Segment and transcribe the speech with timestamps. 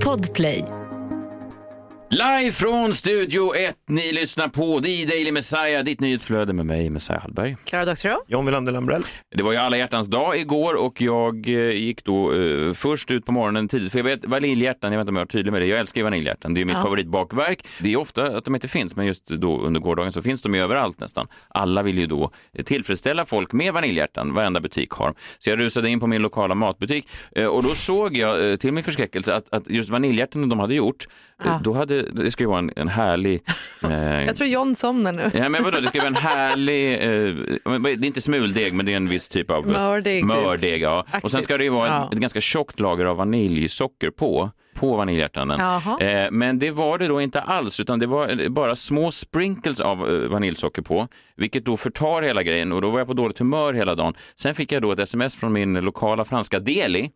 [0.00, 0.85] Podplay.
[2.10, 7.20] Live från Studio 1, ni lyssnar på The Daily Messiah, ditt nyhetsflöde med mig, Messiah
[7.22, 7.56] Hallberg.
[7.64, 8.18] Klara Doktorow.
[8.28, 9.02] John Wilander Lambrell.
[9.36, 13.26] Det var ju alla hjärtans dag igår och jag eh, gick då eh, först ut
[13.26, 15.62] på morgonen tidigt, för jag vet vaniljhjärtan, jag vet inte om jag är tydlig med
[15.62, 16.82] det, jag älskar ju vaniljhjärtan, det är mitt Ja.
[16.82, 17.66] favoritbakverk.
[17.80, 20.54] Det är ofta att de inte finns, men just då under gårdagen så finns de
[20.54, 21.26] ju överallt nästan.
[21.48, 25.14] Alla vill ju då eh, tillfredsställa folk med vaniljhjärtan, varenda butik har.
[25.38, 28.72] Så jag rusade in på min lokala matbutik eh, och då såg jag eh, till
[28.72, 31.04] min förskräckelse att, att just vaniljhjärtan de hade gjort,
[31.40, 31.60] eh, Ja.
[31.64, 33.42] då hade, det ska ju vara en, en härlig
[33.82, 35.30] eh, Jag tror John somnar nu.
[35.34, 37.34] Ja, men vadå, det ska vara en härlig, eh,
[37.82, 40.26] det är inte smuldeg, men det är en viss typ av Mördeg, typ.
[40.26, 41.06] mördeg ja.
[41.22, 42.06] Och sen ska det ju vara Ja.
[42.06, 45.60] ett, ett ganska tjockt lager av vaniljsocker på, på vaniljhjärtanen.
[45.60, 46.00] Jaha.
[46.00, 49.80] Eh, men det var det då inte alls, utan det var eh, bara små sprinkles
[49.80, 53.38] av eh, vaniljsocker på, vilket då förtar hela grejen och då var jag på dåligt
[53.38, 54.14] humör hela dagen.
[54.36, 57.10] Sen fick jag då ett sms från min lokala franska deli,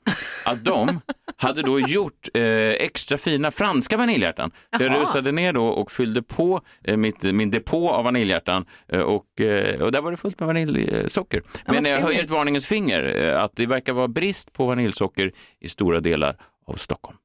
[0.45, 1.01] att de
[1.37, 4.51] hade då gjort eh, extra fina franska vaniljhjärtan.
[4.77, 9.01] Så jag rusade ner då och fyllde på eh, mitt, min depå av vaniljhjärtan eh,
[9.01, 11.43] och, eh, och där var det fullt med vaniljsocker.
[11.67, 16.01] Men jag höjer ett varningens finger att det verkar vara brist på vaniljsocker i stora
[16.01, 17.17] delar av Stockholm.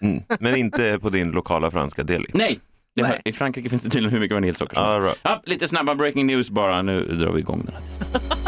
[0.00, 0.22] Mm.
[0.40, 2.26] Men inte på din lokala franska deli.
[2.34, 2.58] Nej!
[3.00, 5.00] Hör, I Frankrike finns det tydligen hur mycket vaniljsocker som helst.
[5.00, 5.18] Right.
[5.22, 8.39] ja, Lite snabba breaking news bara, nu drar vi igång den här.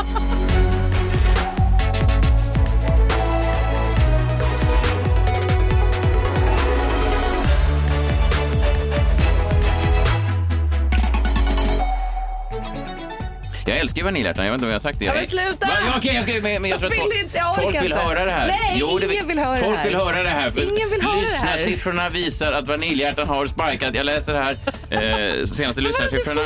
[13.72, 14.44] Jag älskar vaniljhjärtan.
[14.44, 15.04] Jag vet inte om jag har sagt det.
[15.04, 15.66] Ja, men sluta!
[15.66, 15.72] Va?
[16.02, 17.98] Ja, jag ska, men, men jag tror vill inte, jag folk vill inte.
[18.04, 18.46] höra det här.
[18.46, 19.84] Nej, jo, det, ingen vill höra folk det här.
[19.84, 20.52] vill höra det här.
[20.62, 21.56] Ingen vill höra det här.
[21.56, 23.94] siffrorna visar att vaniljhjärtan har spikat.
[23.94, 24.56] Jag läser här
[24.90, 26.40] eh, senaste lyssnarsiffrorna.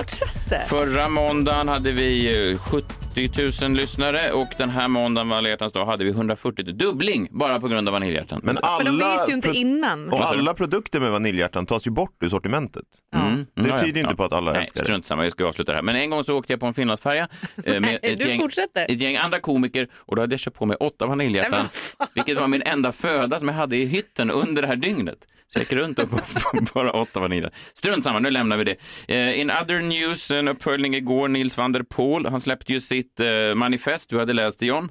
[0.68, 5.68] Förra måndagen hade vi eh, 70 80 000 lyssnare och den här måndagen var alla
[5.68, 8.40] dag hade vi 140 dubbling bara på grund av vaniljhjärtan.
[8.42, 10.12] Men, alla Men de vet ju inte innan.
[10.12, 12.84] Och alla produkter med vaniljhjärtan tas ju bort ur sortimentet.
[13.14, 13.46] Mm.
[13.54, 14.16] Det tyder ja, inte ja.
[14.16, 14.86] på att alla Nej, älskar det.
[14.86, 15.82] Strunt samma, jag ska avsluta det här.
[15.82, 17.28] Men en gång så åkte jag på en Finlandsfärja
[17.64, 20.76] eh, med ett gäng, ett gäng, andra komiker och då hade jag köpt på mig
[20.76, 21.68] åtta vaniljhjärtan,
[22.14, 25.18] vilket var min enda föda som jag hade i hytten under det här dygnet.
[25.48, 26.08] Så jag gick runt och
[26.74, 27.52] bara åtta vaniljer.
[27.74, 28.76] Strunt samma, nu lämnar vi det.
[29.08, 33.20] Eh, in other news, en uppföljning igår, Nils van der Poel, han släppte ju sitt
[33.20, 34.88] eh, manifest, du hade läst det John?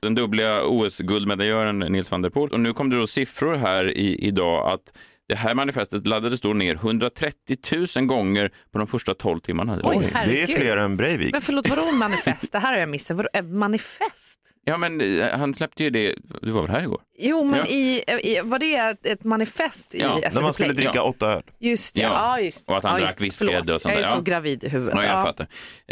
[0.00, 2.50] Den dubbla OS-guldmedaljören Nils van der Poel.
[2.50, 4.80] Och nu kom det då siffror här i, idag att
[5.28, 7.56] det här manifestet laddades då ner 130
[7.96, 9.80] 000 gånger på de första 12 timmarna.
[9.82, 10.56] Oj, Oj, det är herregud.
[10.56, 11.32] fler än Breivik.
[11.32, 12.52] Men förlåt, vadå manifest?
[12.52, 13.16] Det här har jag missat.
[13.16, 14.40] Vadå, eh, manifest?
[14.64, 17.00] Ja, men eh, han släppte ju det, du var väl här igår?
[17.18, 17.66] Jo, men Ja.
[17.66, 20.84] i, i, var det ett, ett manifest i Ja, SVT När man skulle Play?
[20.84, 21.02] dricka Ja.
[21.02, 21.42] åtta öl.
[21.60, 22.08] Just det, Ja.
[22.08, 23.74] ja, just Och att han ja, drack vispgrädde förlåt.
[23.74, 24.94] och sånt Jag är där, så gravid i huvudet.
[24.96, 25.46] Ja, jag fattar.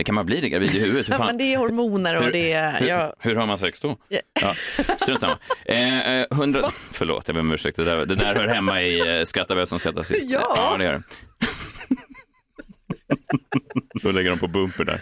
[0.05, 1.09] Kan man bli det gravid i huvudet?
[1.09, 1.27] Hur, Ja, fan?
[1.27, 2.81] men det är hormoner och det är...
[2.81, 3.15] hur, Ja.
[3.19, 3.97] hur har man sex då?
[4.41, 4.55] Ja.
[4.99, 5.39] Strunt samma.
[5.65, 6.71] Eh, eh, 100...
[6.93, 7.77] Förlåt, jag ber om ursäkt.
[7.77, 10.31] Det där, det där hör hemma i eh, Skratta bäst som skrattar sist.
[10.31, 10.53] Ja.
[10.57, 11.03] ja, det gör det.
[14.03, 15.01] Då lägger de på bumper där.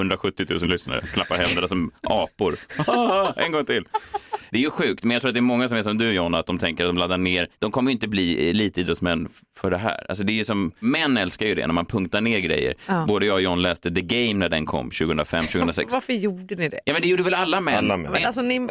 [0.00, 0.32] Är det tyst?
[0.38, 2.56] 170 000 lyssnare, klappar händerna som apor.
[3.44, 3.84] en gång till.
[4.50, 6.12] Det är ju sjukt, men jag tror att det är många som är som du
[6.12, 7.48] John, att de tänker att de laddar ner.
[7.58, 10.06] De kommer ju inte bli elitidrottsmän för det här.
[10.08, 12.74] Alltså det är ju som, män älskar ju det när man punktar ner grejer.
[12.86, 13.04] Ja.
[13.08, 15.92] Både jag och John läste The Game när den kom 2005, 2006.
[15.92, 16.80] Varför gjorde ni det?
[16.84, 17.74] Ja men det gjorde väl alla män?
[17.74, 18.12] Alla män.
[18.12, 18.68] Men alltså, ni,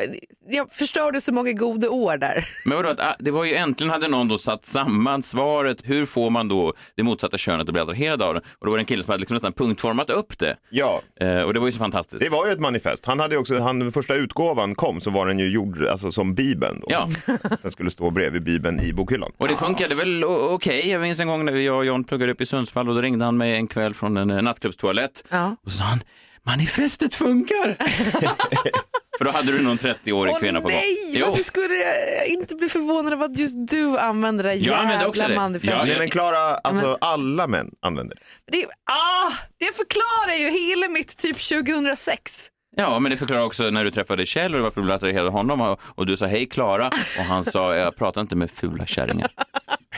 [0.50, 2.46] jag förstörde så många goda år där.
[2.66, 6.06] Men vadå, att, ah, det var ju äntligen hade någon då satt samman svaret, hur
[6.06, 8.40] får man då det motsatta könet att bli attraherad av det?
[8.40, 10.56] Och då var det en kille som hade liksom nästan punktformat upp det.
[10.70, 12.20] Ja, Eh, och det var ju så fantastiskt.
[12.20, 13.06] det var ju ett manifest.
[13.06, 16.36] Han hade ju också, han, första utgåvan kom så var den ju gjord alltså, som
[16.36, 16.80] Bibeln.
[16.80, 16.86] Då.
[16.90, 17.10] Ja,
[17.62, 19.32] Den skulle stå bredvid Bibeln i bokhyllan.
[19.38, 20.90] och det funkade väl okej.
[20.90, 23.26] Jag minns en gång när jag och John pluggade upp i Sundsvall och då ringde
[23.26, 25.56] han mig en kväll från en eh, nattklubbstoalett Ja.
[25.66, 26.00] och så sa han,
[26.44, 27.78] manifestet funkar!
[29.18, 30.72] För då hade du någon 30-årig Åh kvinna på gång.
[30.78, 31.26] nej, Jo.
[31.28, 35.22] varför skulle jag inte bli förvånad av att just du använder det Jag använder också
[35.22, 35.42] jävla det.
[35.42, 35.78] manifestet?
[35.80, 38.52] Ja, Nej men Klara, alltså alla män använder det.
[38.58, 42.48] Det, ah, det förklarar ju hela mitt typ 2006.
[42.80, 45.62] Ja, men det förklarar också när du träffade Kjell och varför du attraherad av honom
[45.62, 49.30] och, och du sa hej Klara och han sa jag pratar inte med fula kärringar.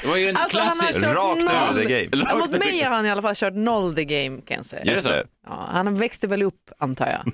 [0.02, 1.06] Det var ju en Alltså, han har klassisk...
[1.06, 1.50] kört Rakt noll.
[1.50, 2.40] över the game.
[2.40, 4.94] Mot mig har han i alla fall kört noll the game kan jag säga.
[4.94, 5.26] Just det.
[5.48, 7.34] Ja, han växte väl upp antar jag.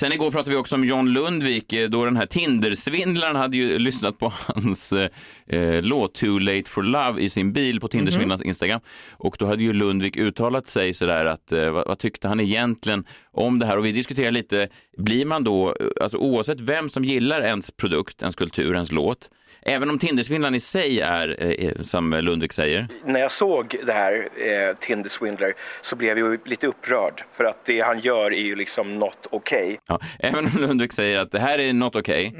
[0.00, 3.78] Sen igår pratade vi också om John Lundvik, eh, då den här Tindersvindlaren hade ju
[3.78, 5.08] lyssnat på hans eh,
[5.46, 8.80] eh, låt Too Late For Love i sin bil på Tindersvindlarens Instagram.
[9.12, 13.04] Och då hade ju Lundvik uttalat sig sådär att, eh, vad, vad tyckte han egentligen
[13.36, 13.78] om det här?
[13.78, 18.22] Och vi diskuterar lite, blir man då, eh, alltså oavsett vem som gillar ens produkt,
[18.22, 19.30] ens kultur, ens låt,
[19.62, 24.28] även om Tindersvindlaren i sig är, eh, som Lundvik säger, När jag såg det här,
[24.36, 27.24] eh, Tinder Swindler, så blev jag ju lite upprörd.
[27.32, 29.78] För att det han gör är ju liksom not okej.
[29.88, 32.34] Ja, även om Lundvik säger att det här är not okej,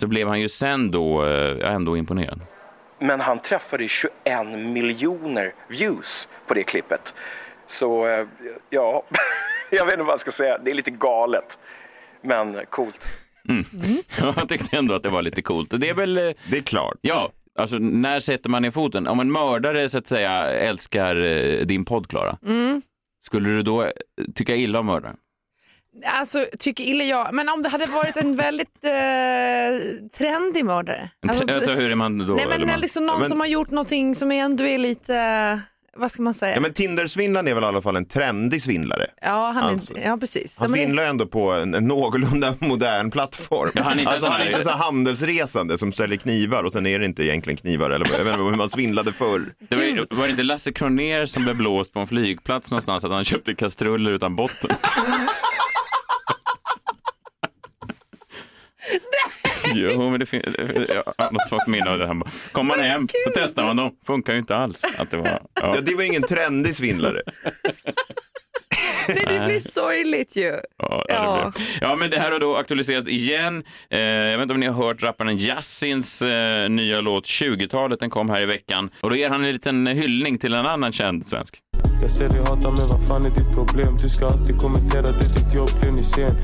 [0.00, 2.40] så blev han ju sen då eh, ändå imponerad.
[3.00, 4.12] Men han träffade 21
[4.58, 7.14] miljoner views på det klippet.
[7.68, 8.26] Så eh,
[8.70, 9.02] ja,
[9.70, 10.58] jag vet inte vad jag ska säga.
[10.58, 11.58] Det är lite galet,
[12.22, 13.06] men coolt.
[14.20, 15.70] Jag tyckte ändå att det var lite coolt.
[15.80, 16.96] Det är väl, eh, Det är klart.
[17.00, 19.06] ja, alltså när sätter man ner foten?
[19.06, 22.38] Om en mördare så att säga älskar eh, din podd, Klara,
[23.26, 23.92] skulle du då
[24.34, 25.16] tycka illa om mördaren?
[26.06, 27.34] Alltså, tycker illa jag.
[27.34, 31.10] Men om det hade varit en väldigt eh, trendig mördare.
[31.28, 32.34] Alltså, Alltså, hur är man då?
[32.34, 35.58] nej, men man- liksom någon Men- som har gjort någonting som ändå är lite, eh,
[35.98, 36.54] vad ska man säga?
[36.54, 39.06] Ja, men Tinder-svindlaren är väl i alla fall en trendig svindlare.
[39.22, 39.96] Ja, han Alltså.
[39.96, 40.58] är, ja precis.
[40.58, 43.70] Han svindlar ju ändå på en, en någorlunda modern plattform.
[43.74, 46.64] Ja, han är inte alltså, sån han är här- inte så handelsresande som säljer knivar
[46.64, 47.90] och sen är det inte egentligen knivar.
[47.90, 49.42] Eller jag vet inte hur man svindlade förr.
[49.68, 53.10] Det var, var det inte Lasse Kronér som blev blåst på en flygplats någonstans att
[53.10, 54.70] han köpte kastruller utan botten?
[59.74, 60.44] Jo, men det finns
[60.88, 62.06] jag har något svagt minne av det.
[62.06, 63.90] Han bara, kom man hem, så testar man dem.
[64.06, 64.84] Funkar ju inte alls.
[64.98, 65.40] Att det var, ja.
[65.54, 67.22] Ja, det var ingen trendig svindlare.
[69.08, 70.52] nej, det blir sorgligt ju.
[70.78, 71.52] Ja, Ja.
[71.80, 71.86] ja.
[71.88, 71.98] Blev.
[71.98, 73.62] men det här har då aktualiserats igen.
[73.90, 78.00] Eh, jag vet inte om ni har hört rapparen Yassins eh, nya låt 20-talet.
[78.00, 78.90] Den kom här i veckan.
[79.00, 81.58] Och då ger han en liten hyllning till en annan känd svensk.
[82.00, 83.96] Jag ser dig hata men vad fan är ditt problem?
[84.02, 86.36] Du ska alltid kommentera, det är ditt jobb, blir ni sen?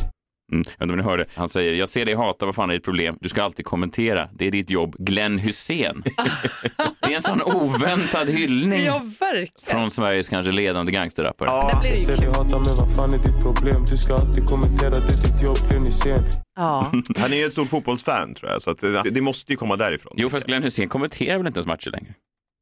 [0.54, 1.24] Mm, jag vet inte om ni hörde.
[1.34, 3.16] Han säger, jag ser dig hata, vad fan är ditt problem?
[3.20, 4.28] Du ska alltid kommentera.
[4.32, 4.96] Det är ditt jobb.
[4.98, 6.02] Glenn Hussein.
[7.06, 9.50] det är en sån oväntad hyllning Ja, verkligen.
[9.80, 11.80] från Sveriges kanske ledande gangsterrappare.
[11.80, 13.84] Blir det Jag ju ser dig hata men vad fan är ditt problem?
[13.90, 16.24] Du ska alltid kommentera, det är ditt jobb, blir ni sen?
[16.56, 16.92] Ja.
[17.18, 19.76] Han är ju ett stort fotbollsfan tror jag, så att det, det måste ju komma
[19.76, 20.12] därifrån.
[20.16, 22.14] Jo, fast Glenn Hussein kommenterar väl inte ens matcher längre?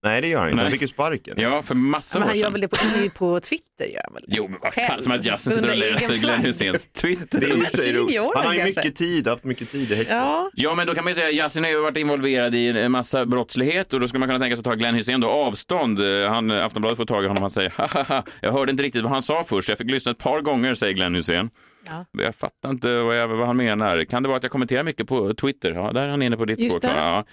[0.04, 0.56] Nej, det gör han inte.
[0.56, 0.64] Nej.
[0.64, 1.34] Han fick ju sparken.
[1.38, 2.52] Ja, för massa Men år han gör sedan.
[2.52, 2.76] väl det på,
[3.16, 3.84] på Twitter?
[3.86, 4.24] Gör han väl?
[4.28, 6.40] Jo, men vad fan, som att Yasin sitter och läser Glenn.
[6.40, 7.40] Husseins Twitter.
[7.40, 8.20] Det är ju i och för sig 20 roligt.
[8.20, 10.14] år Han har ju mycket tid, haft mycket tid i häktet.
[10.16, 10.50] Ja.
[10.54, 12.92] Ja, men då kan man ju säga att Yasin har ju varit involverad i en
[12.92, 16.00] massa brottslighet och då skulle man kunna tänka sig att ta Glenn Hysén då avstånd.
[16.28, 19.12] Han, Aftonbladet får tag i honom och han säger haha, jag hörde inte riktigt vad
[19.12, 21.50] han sa först, jag fick lyssna ett par gånger, säger Glenn Hysén.
[21.88, 22.04] Ja.
[22.22, 24.04] Jag fattar inte vad, jag, vad han menar.
[24.04, 25.72] Kan det vara att jag kommenterar mycket på Twitter?
[25.72, 26.80] Ja, där är han inne på ditt Just spår.
[26.88, 26.94] det.
[26.94, 27.08] Klara.
[27.08, 27.24] Ja.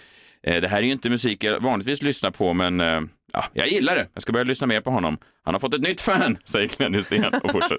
[0.47, 3.01] Eh, Det här är ju inte musik jag vanligtvis lyssnar på, men eh,
[3.33, 4.07] ja, jag gillar det.
[4.13, 5.18] Jag ska börja lyssna mer på honom.
[5.45, 7.77] Han har fått ett nytt fan, säger Glenn Hysén och fortsätter.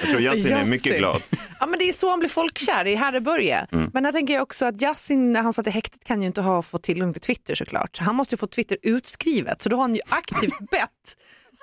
[0.00, 1.22] Jag tror Yasin är mycket glad.
[1.60, 3.66] Ja, men det är så han blir folkkär i Herrebörje.
[3.72, 3.90] Mm.
[3.94, 6.40] Men jag tänker jag också att Yasin när han satt i häktet kan ju inte
[6.40, 7.96] ha fått tillgång till Twitter såklart.
[7.96, 9.62] Så han måste ju få Twitter utskrivet.
[9.62, 11.16] Så då har han ju aktivt bett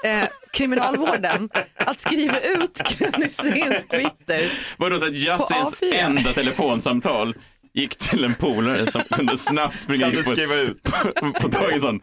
[0.03, 4.51] eh, kriminalvården att skriva ut Glenn Hyséns Twitter.
[4.77, 5.93] Vadå så att Yassins A4?
[5.95, 7.33] enda telefonsamtal
[7.75, 10.77] gick till en polare som kunde snabbt springa in på, skriva ut?
[11.41, 11.99] få tag en sån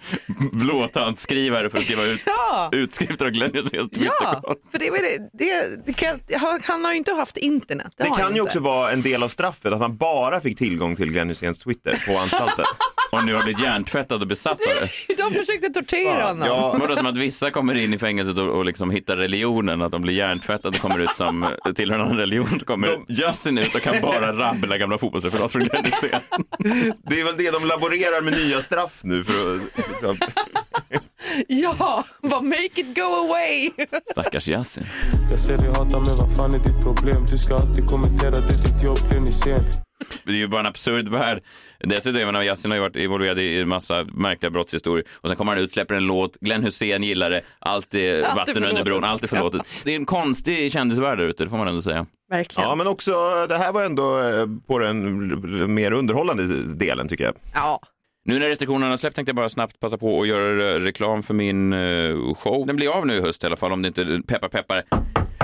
[0.53, 2.69] blåtandskrivare för att skriva ut Ja.
[2.73, 4.43] utskrifter av Glenn Hyséns Ja,
[4.73, 6.21] för det, var det, det, det kan,
[6.63, 7.93] han har ju inte haft internet.
[7.97, 8.41] Det, Det kan ju inte.
[8.43, 11.99] också vara en del av straffet att han bara fick tillgång till Glenn Hyséns Twitter
[12.13, 12.65] på anstalten.
[13.13, 14.75] Och nu har blivit hjärntvättad och besatt av
[15.09, 15.15] det.
[15.17, 16.49] De försökte tortera honom.
[16.49, 19.93] Ja, Vadå som att vissa kommer in i fängelset och, och liksom hittar religionen, att
[19.93, 22.59] de blir hjärntvättade och kommer ut som tillhör en annan religion.
[22.61, 26.21] Så kommer Yasin ut och kan bara rabbla gamla fotbollsreferat från Hysén.
[27.11, 29.55] det är väl det de laborerar med nya straff nu för
[30.11, 30.17] att
[31.49, 33.71] Ja, bara make it go away.
[34.11, 34.85] Stackars Yasin.
[35.31, 37.27] Jag ser dig hata men vad fan är ditt problem?
[37.31, 39.65] Du ska alltid kommentera, det är ditt jobb, blir ni sen?
[40.25, 41.43] Det är ju bara en absurd värld.
[41.81, 45.07] Dessutom, jag menar, Yasin har ju varit involverad i en massa märkliga brottshistorier.
[45.13, 48.65] Och sen kommer han ut, släpper en låt, Glenn Hussein gillar det, allt är vatten
[48.65, 49.63] under bron, allt är förlåtet.
[49.85, 52.07] Det är en konstig kändisvärld där ute, det får man ändå säga.
[52.33, 52.69] Verkligen.
[52.69, 53.13] Ja, men också
[53.49, 57.35] det här var ändå eh, på den mer underhållande delen tycker jag.
[57.55, 57.81] Ja.
[58.25, 61.23] Nu när restriktionerna har släppt tänkte jag bara snabbt passa på att göra eh, reklam
[61.23, 62.67] för min eh, show.
[62.67, 64.83] Den blir av nu i höst i alla fall om det inte peppar peppar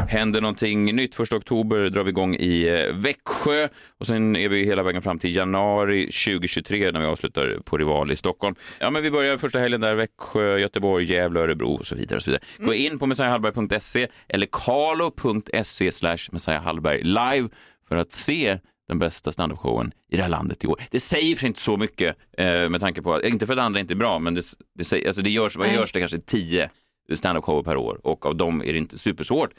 [0.08, 1.14] händer någonting nytt.
[1.14, 5.18] Första oktober drar vi igång i eh, Växjö och sen är vi hela vägen fram
[5.18, 8.54] till januari 2023 när vi avslutar på Rival i Stockholm.
[8.80, 12.16] Ja, men vi börjar första helgen där, Växjö, Göteborg, Gävle, Örebro och så vidare.
[12.16, 12.44] Och så vidare.
[12.58, 17.48] Gå in på messiahallberg.se eller carlo.se slash messiahallberg live
[17.88, 20.80] för att se den bästa standup-showen i det här landet i år.
[20.90, 23.80] Det säger för inte så mycket eh, med tanke på att, inte för att andra
[23.80, 24.42] inte är bra, men det,
[24.74, 26.70] det, säger, alltså det görs, vad görs det kanske tio
[27.14, 29.50] standup-shower per år och av dem är det inte supersvårt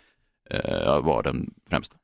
[0.50, 1.96] eh, vara den främsta.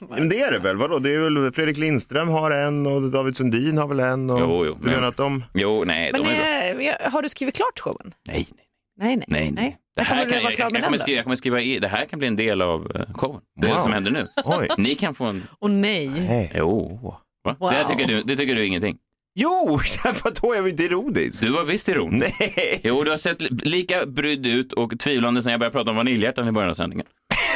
[0.08, 0.76] Men det är det väl?
[0.76, 0.98] Vadå?
[0.98, 4.30] Det är väl Fredrik Lindström har en och David Sundin har väl en.
[4.30, 4.40] Och...
[4.40, 5.44] Jo, jo, Du menar men- att de...
[5.54, 6.82] Jo, nej, Men de är bra.
[6.84, 8.14] eh, har du skrivit klart showen?
[8.28, 8.66] Nej, nej,
[8.98, 9.26] Nej, nej.
[9.28, 9.50] nej.
[9.52, 9.76] nej.
[9.96, 10.98] Det här kommer kan, jag, kommer då?
[10.98, 13.40] skriva, jag kommer skriva i, det här kan bli en del av uh, showen.
[13.60, 13.82] Det är Wow.
[13.82, 14.26] som händer nu.
[14.44, 14.68] Oj.
[14.78, 15.42] Ni kan få en...
[15.58, 16.08] Och nej.
[16.08, 16.52] Nej.
[16.54, 17.00] Jo.
[17.44, 17.56] Va?
[17.58, 17.70] Wow.
[17.70, 18.96] Det, tycker du, det tycker du är ingenting.
[19.34, 19.80] Jo,
[20.24, 20.54] vadå?
[20.54, 21.46] Jag var inte ironisk.
[21.46, 22.36] Du var visst ironisk.
[22.40, 22.80] Nej.
[22.84, 25.96] Jo, du har sett li- lika brydd ut och tvivlande sen jag började prata om
[25.96, 27.06] vaniljhjärtan i början av sändningen.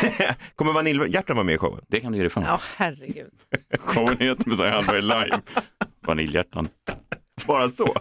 [0.56, 1.84] Kommer Vaniljhjärtan vara med i showen?
[1.88, 2.42] Det kan du ge dig fan.
[2.42, 3.32] Ja, herregud.
[3.78, 5.40] Showen heter Messiah Hallberg live.
[6.06, 6.68] Vaniljhjärtan.
[7.46, 7.94] Bara så.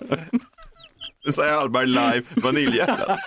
[1.32, 3.20] Säger Hallberg live, vaniljhjärtat.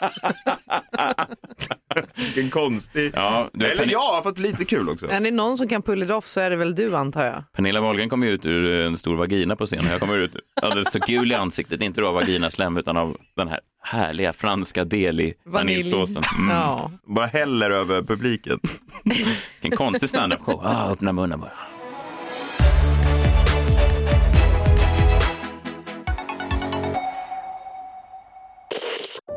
[2.17, 3.13] Vilken konstig...
[3.15, 5.11] Ja, du, Eller Pernilla- jag har fått lite kul också.
[5.11, 7.45] Är det någon som kan pull it off så är det väl du antar jag.
[7.53, 10.37] Pernilla Wahlgren kommer ju ut ur en stor vagina på scen och jag kommer ut
[10.63, 14.85] alldeles så gul i ansiktet, inte då av vaginaslem utan av den här härliga franska
[14.85, 16.23] deli vaniljsåsen.
[16.39, 16.57] Mm.
[16.57, 16.91] Ja.
[17.07, 18.61] Bara häller över publiken.
[19.61, 20.61] Vilken konstig standup-show.
[20.65, 21.53] Ah, öppna munnen bara.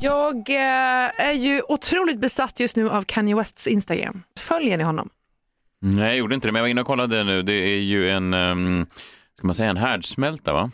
[0.00, 4.22] Jag eh, är ju otroligt besatt just nu av Kanye Wests Instagram.
[4.38, 5.08] Följer ni honom?
[5.82, 7.42] Nej, jag gjorde inte det, men jag var inne och kollade nu.
[7.42, 8.86] Det är ju en, um,
[9.38, 10.70] ska man säga en härdsmälta va?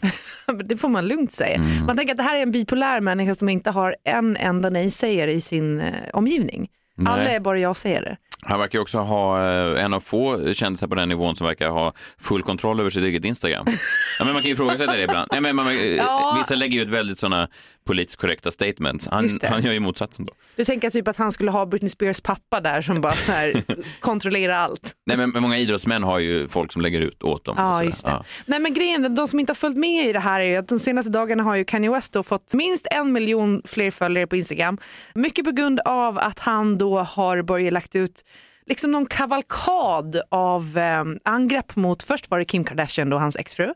[0.65, 1.61] Det får man lugnt säga.
[1.87, 5.33] Man tänker att det här är en bipolär människa som inte har en enda nej-sägare
[5.33, 6.69] i sin eh, omgivning.
[6.97, 7.13] Nej.
[7.13, 8.17] Alla är bara jag-sägare.
[8.47, 11.93] Han verkar också ha eh, en av få kändisar på den nivån som verkar ha
[12.19, 13.67] full kontroll över sitt eget Instagram.
[14.19, 15.29] ja, men man kan ju ifrågasätta det ibland.
[15.33, 16.35] Nej, men man, eh, Ja.
[16.39, 17.49] Vissa lägger ju ut väldigt sådana
[17.87, 19.09] politiskt korrekta statements.
[19.11, 20.33] Han, han gör ju motsatsen då.
[20.57, 23.63] Du tänker typ att han skulle ha Britney Spears pappa där som bara här,
[24.01, 24.93] kontrollerar allt.
[25.07, 27.59] Nej, men, många idrottsmän har ju folk som lägger ut åt dem.
[27.59, 28.07] och Ja, just.
[28.07, 28.25] Ja.
[28.47, 30.69] Nej, men grejen, de som inte har följt med i det här är ju att
[30.69, 34.79] de senaste dagarna har ju Kanye West fått minst en miljon fler följare på Instagram.
[35.15, 38.25] Mycket på grund av att han då har börjat lagt ut
[38.67, 43.75] liksom någon kavalkad av eh, angrepp mot, först var det Kim Kardashian då, hans exfru,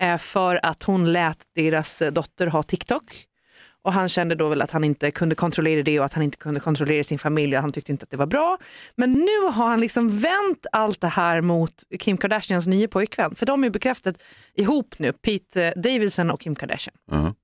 [0.00, 3.04] eh, för att hon lät deras eh, dotter ha TikTok.
[3.84, 6.36] Och han kände då väl att han inte kunde kontrollera det och att han inte
[6.36, 8.58] kunde kontrollera sin familj och han tyckte inte att det var bra.
[8.94, 13.34] Men nu har han liksom vänt allt det här mot Kim Kardashians nya pojkvän.
[13.34, 14.16] För de är bekräftat
[14.54, 16.94] ihop nu, Pete eh, Davidson och Kim Kardashian.
[17.10, 17.34] Mhm.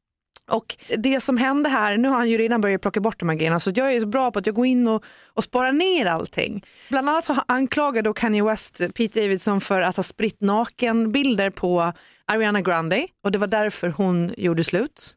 [0.51, 3.37] Och det som hände här, nu har han ju redan börjat plocka bort de här
[3.37, 5.05] grejerna så jag är så bra på att jag går in och,
[5.35, 6.65] och sparar ner allting.
[6.89, 11.93] Bland annat så anklagade då Kanye West Pete Davidson för att ha spritt nakenbilder på
[12.27, 15.17] Ariana Grande och det var därför hon gjorde slut.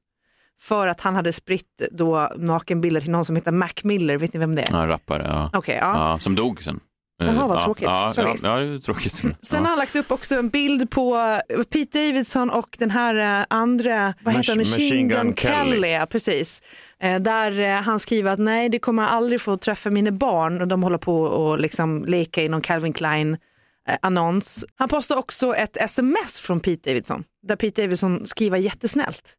[0.62, 4.40] För att han hade spritt då nakenbilder till någon som heter Mac Miller, vet ni
[4.40, 4.68] vem det är?
[4.72, 5.50] Ja, rappare, ja.
[5.54, 6.10] Okej, ja.
[6.12, 6.20] ja.
[6.20, 6.80] Som dog sen.
[7.22, 7.84] Eh, Jaha, vad ja, tråkigt.
[7.84, 9.22] Ja, ja, ja, tråkigt.
[9.42, 11.18] Sen har han lagt upp också en bild på
[11.70, 15.82] Pete Davidson och den här eh, andra, vad heter han, Mach- Machine, Gun, Gun Kelly.
[15.82, 16.06] Kelly.
[16.06, 16.62] precis.
[17.00, 20.62] Eh, Där eh, han skriver att nej, det kommer jag aldrig få träffa mina barn
[20.62, 23.34] och de håller på och liksom leka i någon Calvin Klein
[23.90, 24.66] eh, annons.
[24.76, 29.34] Han postar också ett sms från Pete Davidson där Pete Davidson skriver jättesnällt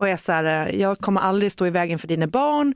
[0.00, 2.74] och är så här, eh, jag kommer aldrig stå i vägen för dina barn.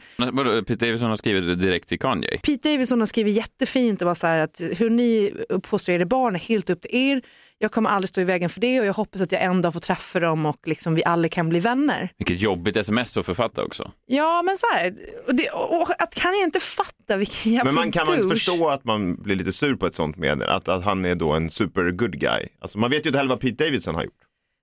[0.66, 2.38] Pete Davidson har skrivit det direkt till Kanye.
[2.38, 6.34] Pete Davidson har skrivit jättefint och var så här att hur ni uppfostrar era barn
[6.34, 7.22] är helt upp till er.
[7.58, 9.72] Jag kommer aldrig stå i vägen för det och jag hoppas att jag en dag
[9.72, 12.08] får träffa dem och liksom vi alla kan bli vänner.
[12.18, 13.90] Vilket jobbigt sms att författa också.
[14.06, 14.94] Ja men så här,
[15.26, 18.28] och det, och att kan jag inte fatta vilken jävla Men man kan man douche.
[18.28, 21.32] förstå att man blir lite sur på ett sånt medel, att, att han är då
[21.32, 22.46] en super good guy.
[22.60, 24.14] Alltså man vet ju inte heller vad Pete Davidson har gjort.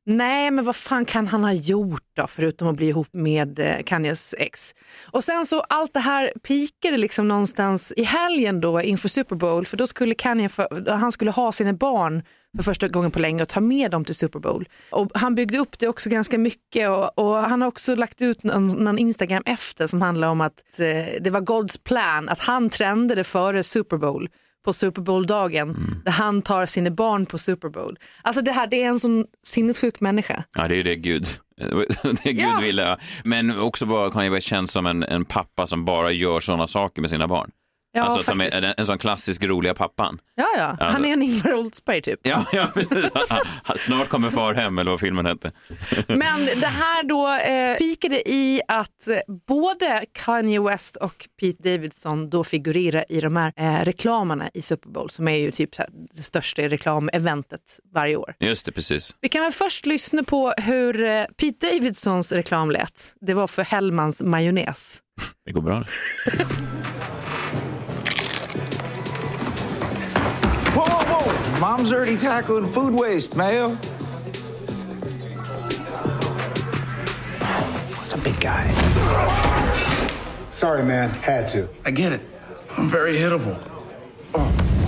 [0.06, 3.84] Nej, men vad fan kan han ha gjort då, förutom att bli ihop med eh,
[3.86, 4.76] Kanyes ex?
[5.12, 9.66] Och sen så allt det här pikade liksom någonstans i helgen då inför Super Bowl,
[9.66, 12.24] för då skulle Kanye, för, han skulle ha sina barn
[12.58, 14.70] för första gången på länge och ta med dem till Super Bowl.
[14.90, 18.44] Och han byggde upp det också ganska mycket och, och han har också lagt ut
[18.44, 22.70] någon, någon Instagram efter som handlar om att eh, det var Gods plan, att han
[22.70, 24.30] trendade före Super Bowl
[24.66, 27.98] på Super Bowl-dagen där han tar sina barn på Super Bowl.
[28.22, 30.44] Alltså det här, det är en sån sinnessjuk människa.
[30.56, 31.28] Ja, det är det Gud,
[32.24, 32.60] det Gud Ja.
[32.62, 32.98] ville.
[33.24, 37.02] Men också vad Kanye West känns som en, en pappa som bara gör sådana saker
[37.02, 37.52] med sina barn.
[37.94, 38.58] Ja, alltså faktiskt.
[38.58, 40.20] en, en sån klassisk roliga pappan.
[40.36, 40.78] Ja, ja.
[40.80, 42.20] Han är en Ingvar Oldsberg typ.
[42.24, 43.06] Ja, ja precis.
[43.76, 45.52] Snart kommer far hem eller vad filmen hette.
[46.08, 49.18] Men det här då eh, pikade i att eh,
[49.48, 54.90] både Kanye West och Pete Davidson då figurerar i de här eh, reklamerna i Super
[54.90, 58.34] Bowl som är ju typ här, det största reklameventet varje år.
[58.40, 59.16] Just det, precis.
[59.22, 63.14] Vi kan väl först lyssna på hur eh, Pete Davidsons reklam lät.
[63.22, 65.00] Det var för Hellmans majonnäs.
[65.46, 65.86] Det går bra nu.
[71.62, 73.78] Mom's already tackling food waste, Mayo.
[78.04, 78.68] It's a big guy.
[80.50, 81.12] Sorry, man.
[81.12, 81.70] Had to.
[81.86, 82.22] I get it.
[82.78, 83.62] I'm very hittable.
[84.34, 84.81] Make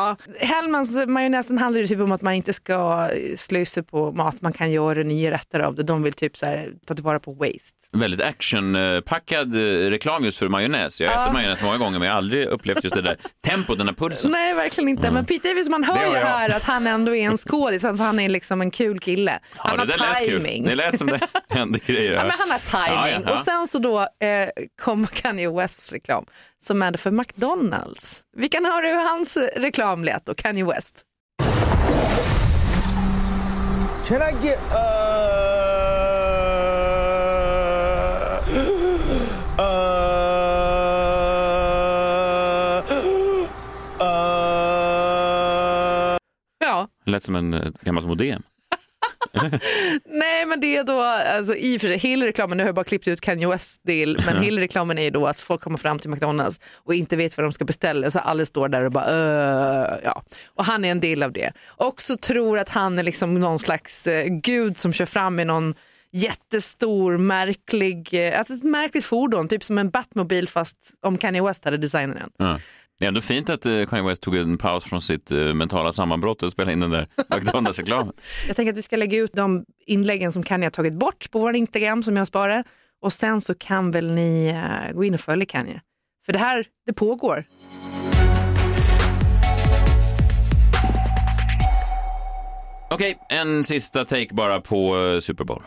[0.00, 4.52] Ja, Hellmans majonnäsen handlar ju typ om att man inte ska slösa på mat, man
[4.52, 5.82] kan göra nya rätter av det.
[5.82, 7.76] De vill typ så här, ta tillvara på waste.
[7.92, 11.00] Väldigt actionpackad eh, reklam just för majonnäs.
[11.00, 13.16] Jag har ätit majonnäs många gånger men jag har aldrig upplevt just det där
[13.46, 14.30] tempot, den här pulsen.
[14.30, 15.10] Nej, verkligen inte.
[15.10, 18.28] Men Pete Davidson, man hör ju här att han ändå är en skådis, han är
[18.28, 19.38] liksom en kul kille.
[19.56, 20.64] Han ja, det där har lät timing.
[20.64, 22.12] Det lät som det hände grejer.
[22.12, 22.98] Ja, men han har timing.
[22.98, 23.32] Ja, ja, ja.
[23.32, 24.48] Och sen så då eh,
[24.82, 26.24] kom Kanye Wests reklam
[26.62, 28.22] som är det för McDonalds.
[28.36, 31.02] Vi kan höra hur hans reklam lät och Kanye West.
[34.06, 34.80] Can I get uh
[38.56, 38.70] uh
[44.00, 46.16] uh
[46.58, 48.42] Ja, Det lät som en eh, gammalt modem.
[50.04, 52.74] Nej men det är då, alltså, i och för sig, hela reklamen, nu har jag
[52.74, 55.78] bara klippt ut Kanye Wests del, men hela reklamen är ju då att folk kommer
[55.78, 58.92] fram till McDonalds och inte vet vad de ska beställa så alla står där och
[58.92, 60.22] bara "Öh", ja.
[60.54, 61.52] Och han är en del av det.
[61.66, 65.44] Och så tror att han är liksom någon slags eh, gud som kör fram i
[65.44, 65.74] någon
[66.12, 71.76] jättestor märklig, eh, ett märkligt fordon, typ som en Batmobil fast om Kanye West hade
[71.76, 72.30] designat den.
[72.48, 72.58] Ja.
[73.00, 75.92] Det är ändå fint att eh, Kanye West tog en paus från sitt eh, mentala
[75.92, 78.12] sammanbrott och spelade in den där McDonalds-reklamen.
[78.46, 81.38] Jag tänker att vi ska lägga ut de inläggen som Kanye har tagit bort på
[81.38, 82.64] vår Instagram som jag sparar
[83.02, 85.80] och sen så kan väl ni eh, gå in och följa Kanye.
[86.26, 87.44] För det här, det pågår.
[92.90, 95.62] Okej, en sista take bara på Super Bowl.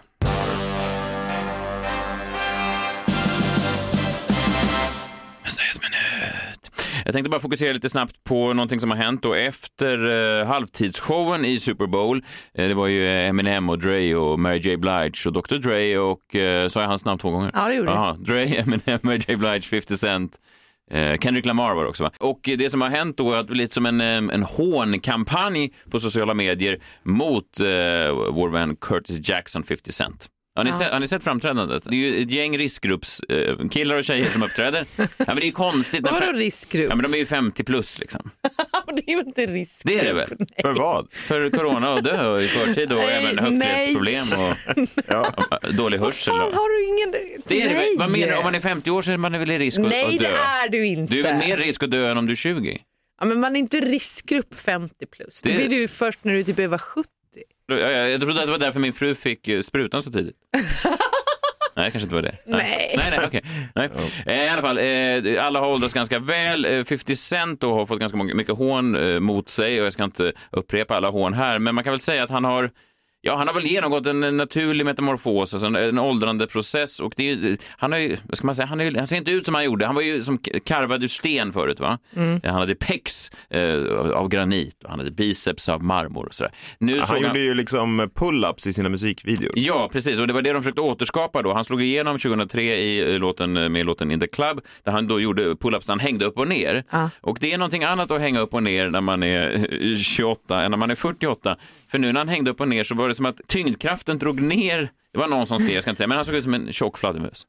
[7.06, 11.46] Jag tänkte bara fokusera lite snabbt på någonting som har hänt och efter eh, halvtidsshowen
[11.46, 12.24] i Super Bowl.
[12.54, 16.36] Eh, det var ju Eminem och Dre och Mary J Blige och Dr Dre och
[16.36, 17.52] eh, sa jag hans namn två gånger?
[17.54, 18.24] Ja, det gjorde du.
[18.24, 20.40] Dre, Eminem, Mary J Blige, 50 Cent.
[20.92, 22.12] Eh, Kendrick Lamar var det också va?
[22.20, 25.74] Och det som har hänt då är att det blivit som en, eh, en hånkampanj
[25.92, 30.30] på sociala medier mot eh, vår vän Curtis Jackson, 50 Cent.
[30.56, 30.78] Har ni, Ja.
[30.78, 31.84] sett, har ni sett framträdandet?
[31.86, 34.86] Det är ju ett gäng riskgrupps eh, killar och tjejer som uppträder.
[34.98, 36.02] Ja, men det är ju konstigt.
[36.02, 36.90] när Vadå riskgrupp?
[36.90, 38.30] Ja, men de är ju 50 plus liksom.
[38.96, 39.96] det är ju inte riskgrupp.
[39.96, 40.28] Det är det väl?
[40.62, 41.08] För vad?
[41.14, 44.50] För corona och dö i förtid och Nej, även höftledsproblem
[45.62, 46.34] och dålig hörsel.
[46.34, 46.54] Fan, Och...
[46.54, 47.12] har du ingen...
[47.48, 47.90] Det är det, Nej.
[47.90, 47.98] väl?
[48.00, 48.38] vad menar du?
[48.38, 50.18] Om man är 50 år så är man väl i risk att, Nej, att dö?
[50.20, 50.28] det
[50.66, 51.14] är du inte.
[51.14, 52.78] Du är väl mer risk att dö än om du är 20?
[53.20, 55.42] Ja, men man är inte riskgrupp 50 plus.
[55.42, 57.10] Det, Det- blir du ju först när du typ är över 70.
[57.80, 60.36] Jag, trodde att det var därför min fru fick eh, sprutan så tidigt.
[61.76, 62.36] Nej, kanske inte var det.
[62.46, 62.94] Nej.
[62.98, 63.42] Nej, nej, okej.
[63.76, 63.90] nej.
[64.26, 66.66] Eh, I alla fall, eh, alla har åldrats ganska väl.
[66.66, 70.04] Eh, 50 Cent då har fått ganska mycket hån eh, mot sig och jag ska
[70.04, 72.72] inte upprepa alla hån här, men man kan väl säga att han har
[73.26, 77.30] Ja, han har väl genomgått en naturlig metamorfos, alltså en, en åldrande process och det
[77.32, 79.56] är, han har ju, vad ska man säga, han, är, han ser inte ut som
[79.56, 79.86] han gjorde.
[79.86, 82.00] Han var ju som karvad ur sten förut, va?
[82.16, 82.42] Mm.
[82.44, 83.76] Han hade pex eh,
[84.14, 86.52] av granit och han hade biceps av marmor och sådär.
[86.78, 89.52] Nu Han såg gjorde ju liksom pull-ups i sina musikvideor.
[89.56, 90.20] Ja, precis.
[90.20, 91.54] Och det var det de försökte återskapa då.
[91.54, 95.08] Han slog igenom 2003 i eh, låten, eh, med låten In the Club, där han
[95.08, 96.84] då gjorde pull-ups där han hängde upp och ner.
[97.22, 100.64] Och det är någonting annat att hänga upp och ner när man är eh, 28
[100.64, 101.56] än när man är 48.
[101.92, 104.42] För nu när han hängde upp och ner så var det som att tyngdkraften drog
[104.42, 104.92] ner.
[105.14, 106.74] Det var någon som skrev, jag ska inte säga, men han såg ut som en
[106.74, 107.46] tjock fladdermus.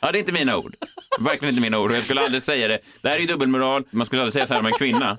[0.00, 0.74] Ja, det är inte mina ord.
[1.20, 1.92] Verkligen inte mina ord.
[1.92, 2.78] Jag skulle aldrig säga det.
[3.02, 3.84] Det här är ju dubbelmoral.
[3.90, 5.16] Man skulle aldrig säga så här om en kvinna.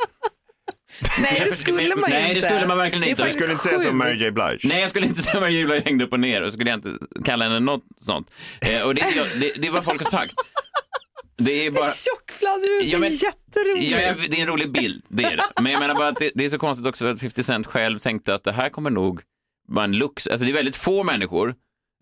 [1.19, 2.33] Nej, det skulle man ju Nej, inte.
[2.33, 3.21] det skulle man verkligen Det inte.
[3.21, 3.97] faktiskt Skulle inte säga som.
[3.97, 4.59] Mary J Blige.
[4.63, 5.65] Nej, jag skulle inte säga Mary J.
[5.65, 6.89] Blige hängde upp och ner och skulle jag inte
[7.25, 8.31] kalla henne något sånt.
[8.61, 9.01] Eh, och det,
[9.39, 10.33] det, det är vad folk har sagt.
[11.37, 11.83] Det är bara...
[11.91, 13.91] Tjockfladdermus Ja, men- är jätteroligt.
[13.91, 15.43] Ja, det är en rolig bild, det är det.
[15.61, 17.99] Men jag menar bara att det, det är så konstigt också att 50 Cent själv
[17.99, 19.21] tänkte att det här kommer nog
[19.67, 20.27] vara en lux.
[20.27, 21.55] Alltså det är väldigt få människor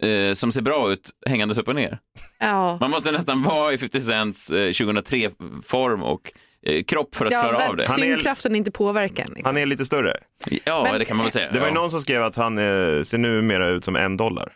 [0.04, 2.00] eh, som ser bra ut hängandes upp och ner.
[2.40, 2.78] Ja.
[2.82, 6.34] Man måste nästan vara i 50 Cents eh, 2003-form och
[6.66, 7.86] eh, kropp för att Ja, klara av det.
[7.86, 9.30] tyngdkraften inte påverkar en.
[9.30, 9.46] Liksom.
[9.46, 10.18] Han är lite större.
[10.66, 11.52] Ja, Men- det kan man väl säga.
[11.52, 11.82] Det var ju ja.
[11.82, 14.54] någon som skrev att han eh, ser numera ut som en dollar.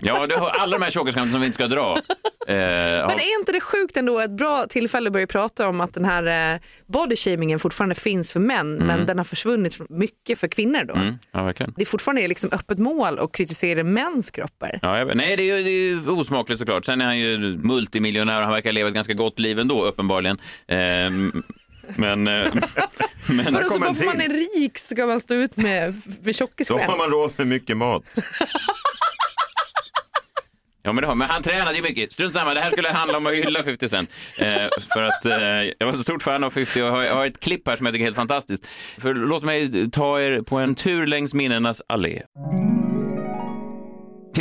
[0.00, 1.92] Ja, du har alla de här tjockisskämten som vi inte ska dra.
[2.48, 2.54] Eh,
[3.06, 6.04] Men är inte det sjukt ändå ett bra tillfälle att börja prata om att den
[6.04, 10.84] här eh, bodyshamingen fortfarande finns för män men den har försvunnit för- mycket för kvinnor
[10.84, 10.94] då?
[10.94, 11.74] Mm, ja, verkligen.
[11.76, 14.78] Det är fortfarande liksom öppet mål att kritisera mäns kroppar.
[14.82, 16.84] Ja, jag, nej, det är, ju, det är ju osmakligt såklart.
[16.84, 20.38] Sen är han ju multimiljonär och han verkar leva ett ganska gott liv ändå, uppenbarligen.
[20.68, 21.42] Ehm,
[21.96, 22.26] men...
[22.28, 22.32] eh,
[23.28, 24.28] men Vadå, så bara för man är
[24.62, 26.80] rik så ska man stå ut med, med Då tjockisskämt?
[26.82, 28.02] har man råd med mycket mat.
[30.86, 32.12] Ja, men, det har, men han tränade ju mycket.
[32.12, 34.10] Strunt samma, det här skulle handla om att hylla 50 Cent.
[34.38, 34.46] Eh,
[34.92, 35.38] för att eh,
[35.78, 37.86] jag var ett stort fan av 50 och har, jag har ett klipp här som
[37.86, 38.66] jag tycker är helt fantastiskt.
[38.98, 42.22] För låt mig ta er på en tur längs minnenas allé.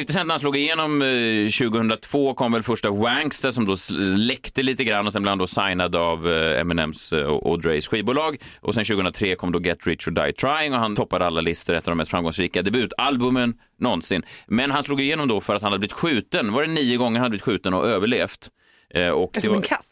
[0.05, 3.75] 50 Cent när han slog igenom eh, 2002 kom väl första Wankster som då
[4.17, 7.59] läckte lite grann och sen blev han då signad av eh, Eminems eh, och och
[7.61, 8.37] Dre's skivbolag.
[8.61, 11.73] Och sen 2003 kom då Get Rich or Die Trying och han toppade alla listor,
[11.73, 14.23] ett av de mest framgångsrika debutalbumen någonsin.
[14.47, 16.53] Men han slog igenom då för att han hade blivit skjuten.
[16.53, 18.49] Var det nio gånger han hade blivit skjuten och överlevt?
[18.93, 19.85] Eh, Och det Som var- en katt?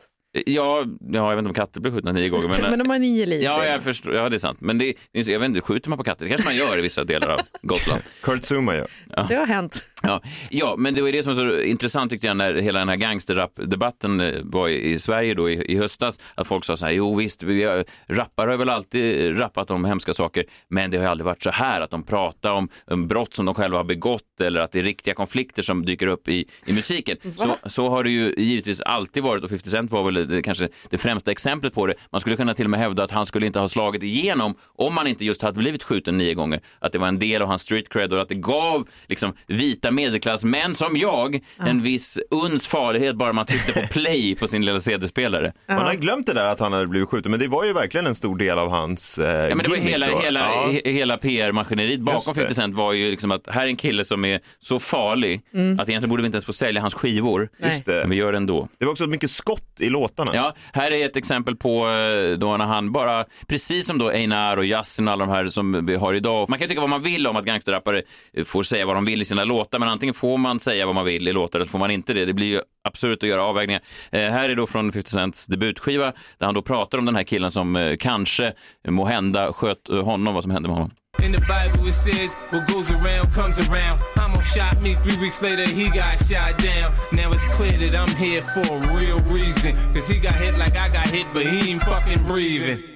[0.45, 2.47] Ja, ja, jag vet inte om katter blir skjutna nio gånger.
[2.47, 3.41] Men, Men de har nio liv.
[3.43, 4.13] Ja, jag förstår.
[4.15, 4.61] Ja, det är sant.
[4.61, 6.25] Men det, är- jag vet inte, skjuter man på katter?
[6.25, 8.01] Det kanske man gör i vissa delar av Gotland.
[8.23, 8.87] Kurt Zuma gör.
[9.27, 9.83] Det har hänt.
[10.07, 12.79] Ja, ja, men det var ju det som var så intressant tyckte jag när hela
[12.79, 16.19] den här gangsterrap-debatten eh, var i, Sverige då i, i höstas.
[16.35, 19.85] Att folk sa så här, jo visst, vi har, rappare har väl alltid rappat om
[19.85, 23.07] hemska saker, men det har ju aldrig varit så här att de pratar om, om
[23.07, 26.27] brott som de själva har begått eller att det är riktiga konflikter som dyker upp
[26.29, 27.17] i, i musiken.
[27.37, 30.69] Så, så har det ju givetvis alltid varit och 50 Cent var väl det, kanske
[30.89, 31.93] det främsta exemplet på det.
[32.11, 34.97] Man skulle kunna till och med hävda att han skulle inte ha slagit igenom om
[34.97, 36.61] han inte just hade blivit skjuten nio gånger.
[36.79, 39.91] Att det var en del av hans street cred och att det gav liksom, vita
[39.95, 44.79] medelklassmän som jag en viss uns farlighet bara man tryckte på play på sin lilla
[44.79, 45.53] CD-spelare.
[45.67, 48.07] Man har glömt det där att han hade blivit skjuten, men det var ju verkligen
[48.07, 50.19] en stor del av hans eh, Ja, men det var hela, då.
[50.19, 50.67] hela, Ja.
[50.67, 52.41] he- hela PR-maskineriet bakom Just det.
[52.41, 55.41] 50 Cent var ju liksom att här är en kille som är så farlig
[55.79, 57.49] att egentligen borde vi inte ens få sälja hans skivor.
[57.63, 57.91] Just det.
[58.01, 58.67] Men vi gör det ändå.
[58.79, 60.31] Det var också mycket skott i låtarna.
[60.35, 64.57] Ja, här är ett exempel på eh, då när han bara, precis som då Einar
[64.57, 66.49] och Yasin och alla de här som vi har idag.
[66.49, 68.01] Man kan tycka vad man vill om att gangsterrappare
[68.45, 71.05] får säga vad de vill i sina låtar, men antingen får man säga vad man
[71.05, 72.25] vill i låtar eller får man inte det.
[72.25, 73.81] Det blir ju absurt att göra avvägningar.
[74.11, 76.05] Eh, här är då från 50 Cents debutskiva
[76.37, 78.53] där han då pratar om den här killen som eh, kanske,
[78.87, 80.91] må hända, sköt eh, honom, vad som hände med honom.
[81.25, 84.01] In the Bible it says, what goes around comes around.
[84.17, 86.91] I'm Homo shot me, three weeks later he got shot down.
[87.11, 89.75] Now it's clear that I'm here for a real reason.
[89.93, 92.92] Cause he got hit like I got hit, but he ain't fucking breathing.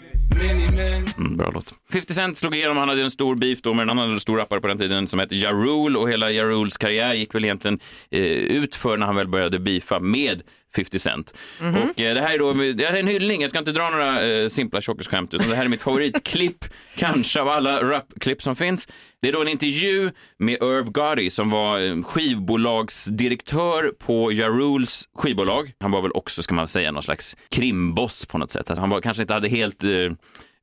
[1.17, 1.73] Mm, bra låt.
[1.91, 4.61] 50 Cent slog igenom, han hade en stor beef då med en annan stor rappare
[4.61, 7.79] på den tiden som hette Ja Rule och hela Ja Rules karriär gick väl egentligen
[8.11, 10.41] eh, ut för när han väl började beefa med
[10.75, 11.37] 50 Cent.
[11.59, 13.89] Och eh, det här är då det här är en hyllning, jag ska inte dra
[13.89, 16.65] några eh, simpla tjockisskämt utan det här är mitt favoritklipp,
[16.97, 18.87] kanske av alla rapklipp som finns.
[19.21, 25.03] Det är då en intervju med Irv Gotti som var eh, skivbolagsdirektör på Ja Rules
[25.15, 25.71] skivbolag.
[25.79, 28.71] Han var väl också, ska man säga, någon slags krimboss på något sätt.
[28.71, 29.89] Att han var, kanske inte hade helt eh,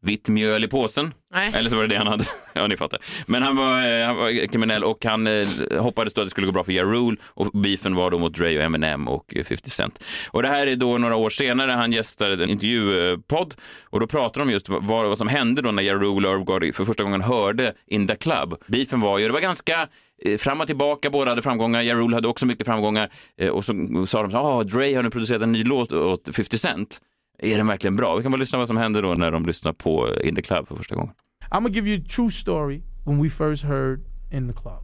[0.05, 1.14] vitt mjöl i påsen.
[1.35, 1.53] Nej.
[1.57, 2.25] Eller så var det det han hade.
[2.53, 2.99] ja, ni fattar.
[3.27, 5.47] Men han var, eh, han var kriminell och han eh,
[5.79, 8.35] hoppades då att det skulle gå bra för Ja Rule och beefen var då mot
[8.35, 10.05] Dre och Eminem och eh, 50 Cent.
[10.31, 14.40] Och det här är då några år senare, han gästade en intervjupodd och då pratar
[14.40, 17.03] de just vad, vad som hände då när Ja Rule och Irv Gotti för första
[17.03, 18.55] gången hörde In the Club.
[18.67, 19.88] Beefen var ju, det var ganska
[20.25, 23.64] eh, fram och tillbaka, båda hade framgångar, Ja Rule hade också mycket framgångar eh, och
[23.64, 23.73] så
[24.07, 27.01] sa de så ah, Dre har nu producerat en ny låt åt 50 Cent.
[27.38, 28.16] Är den verkligen bra?
[28.16, 30.68] Vi kan bara lyssna vad som hände då när de lyssnar på In the Club
[30.68, 31.14] för första gången.
[31.51, 34.83] I'm gonna give you a true story when we first heard in the club.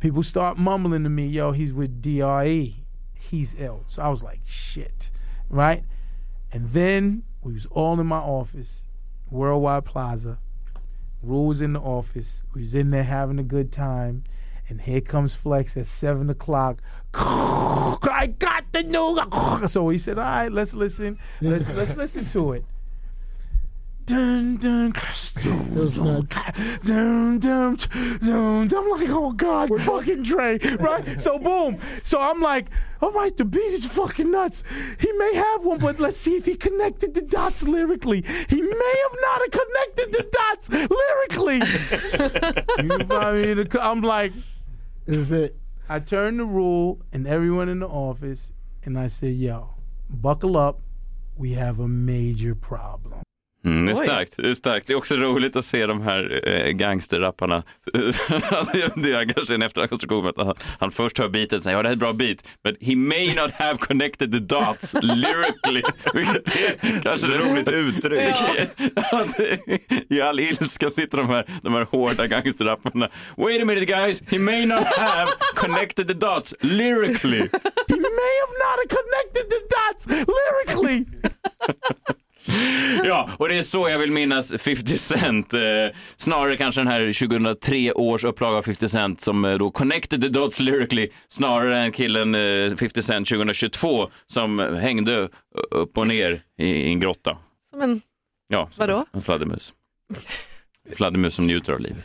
[0.00, 2.74] People start mumbling to me, yo, he's with DRE.
[3.30, 3.82] He's ill.
[3.86, 5.10] So I was like, shit.
[5.50, 5.84] Right?
[6.52, 8.86] And then we was all in my office,
[9.30, 10.38] Worldwide Plaza.
[11.22, 12.42] Rule was in the office.
[12.54, 14.24] We was in there having a good time.
[14.70, 16.80] And here comes Flex at seven o'clock.
[17.14, 19.18] I got the news.
[19.70, 21.18] So he said, "All right, let's listen.
[21.40, 22.64] Let's let's listen to it."
[24.06, 26.26] Dun dun dun
[26.82, 27.76] dun dun
[28.18, 28.74] dun.
[28.74, 31.20] I'm like, oh god, fucking Dre, right?
[31.20, 31.78] So boom.
[32.02, 32.70] So I'm like,
[33.02, 34.64] all right, the beat is fucking nuts.
[34.98, 38.22] He may have one, but let's see if he connected the dots lyrically.
[38.48, 41.60] He may have not connected the dots lyrically.
[42.82, 43.62] you know me?
[43.62, 44.32] The- I'm like,
[45.06, 45.56] is it?
[45.88, 48.52] I turned the rule and everyone in the office,
[48.84, 49.74] and I said, yo,
[50.08, 50.80] buckle up.
[51.36, 53.19] We have a major problem.
[53.64, 54.04] Mm, det är Oj.
[54.04, 54.34] starkt.
[54.36, 54.86] Det är starkt.
[54.86, 57.62] Det är också roligt att se de här eh, gangsterrapparna.
[58.96, 61.88] det är kanske en efterkonstruktion att han, han först hör beatet och säger ja det
[61.88, 65.82] här är ett bra beat, but he may not have connected the dots lyrically.
[66.14, 68.34] Vilket är kanske Det är roligt uttryck.
[70.10, 73.08] I all ilska sitter de här, de här hårda gangsterrapparna.
[73.36, 77.48] Wait a minute guys, he may not have connected the dots lyrically.
[77.88, 81.04] He may have not have connected the dots lyrically.
[83.04, 85.52] Ja, och det är så jag vill minnas 50 Cent.
[85.54, 85.60] Eh,
[86.16, 90.28] snarare kanske den här 2003 års upplaga av 50 Cent som eh, då connected the
[90.28, 95.28] dots lyrically, snarare än killen eh, 50 Cent 2022 som hängde
[95.70, 97.36] upp och ner i, i en grotta.
[97.70, 98.00] Som en,
[98.48, 99.04] Ja, som Vadå?
[99.12, 99.72] en fladdermus.
[100.96, 102.04] Fladdermus som njuter av livet.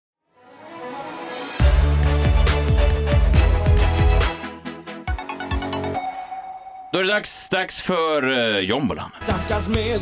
[6.91, 9.11] Då är det dags, dags för uh, jombolan.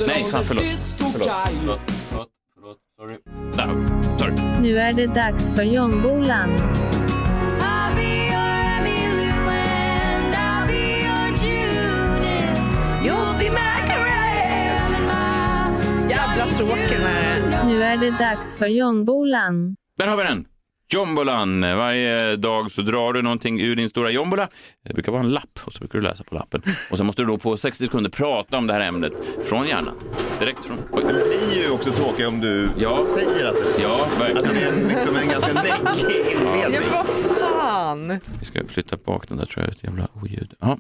[0.08, 0.64] Nej, fan förlåt.
[1.12, 3.18] Förlåt, förlåt, förlåt, förlåt, sorry.
[3.54, 4.62] Där, sorry.
[4.62, 6.50] Nu är det dags för Jombolan.
[16.10, 17.66] jävla tråkig här.
[17.66, 19.76] Nu är det dags för Jombolan.
[19.98, 20.46] Där har vi den.
[20.94, 21.62] Jombolan.
[21.62, 24.48] Varje dag så drar du någonting ur din stora jombola.
[24.88, 26.62] Det brukar vara en lapp och så brukar du läsa på lappen.
[26.92, 29.14] Och sen måste du då på 60 sekunder prata om det här ämnet
[29.46, 29.96] från hjärnan.
[30.40, 30.78] Direkt från...
[30.92, 31.04] Oj.
[31.08, 33.06] Det blir ju också tråkigt om du Ja.
[33.14, 34.38] säger att det Ja, verkligen.
[34.38, 36.80] Alltså det är en, liksom en ganska Ja, inledning.
[36.82, 38.20] men vad fan.
[38.40, 40.54] Vi ska flytta bak den där tror jag, ett jävla oljud.
[40.60, 40.78] Ja.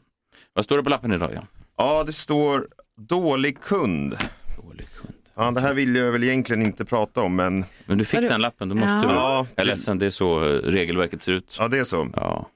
[0.54, 1.32] Vad står det på lappen idag?
[1.36, 1.41] Ja?
[1.78, 2.67] Ja, det står
[2.98, 4.17] dålig kund.
[4.63, 4.98] Dålig kund.
[5.39, 8.41] Ja, det här vill jag väl egentligen inte prata om, men Men du fick den
[8.41, 9.02] lappen, då måste Ja.
[9.02, 9.15] du...
[9.15, 9.47] Ja.
[9.56, 11.56] Jag är ledsen, det är så eh, regelverket ser ut.
[11.60, 12.08] ja, det är så.
[12.15, 12.49] Ja.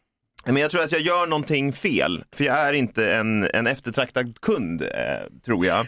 [0.45, 4.41] Men jag tror att jag gör någonting fel, för jag är inte en, en eftertraktad
[4.41, 4.87] kund, eh,
[5.45, 5.85] tror jag.